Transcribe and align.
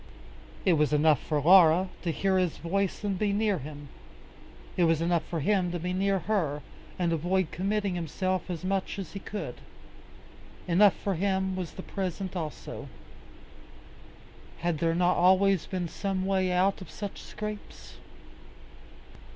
It 0.65 0.73
was 0.73 0.91
enough 0.93 1.21
for 1.21 1.39
Laura 1.39 1.89
to 2.01 2.09
hear 2.11 2.39
his 2.39 2.57
voice 2.57 3.03
and 3.03 3.19
be 3.19 3.31
near 3.31 3.59
him. 3.59 3.89
It 4.75 4.85
was 4.85 4.99
enough 4.99 5.23
for 5.25 5.41
him 5.41 5.71
to 5.73 5.77
be 5.77 5.93
near 5.93 6.17
her, 6.17 6.63
and 6.97 7.13
avoid 7.13 7.51
committing 7.51 7.93
himself 7.93 8.49
as 8.49 8.65
much 8.65 8.97
as 8.97 9.13
he 9.13 9.19
could. 9.19 9.61
Enough 10.67 10.95
for 10.95 11.13
him 11.13 11.55
was 11.55 11.73
the 11.73 11.83
present 11.83 12.35
also. 12.35 12.89
Had 14.61 14.79
there 14.79 14.95
not 14.95 15.17
always 15.17 15.67
been 15.67 15.87
some 15.87 16.25
way 16.25 16.51
out 16.51 16.81
of 16.81 16.89
such 16.89 17.21
scrapes? 17.21 17.97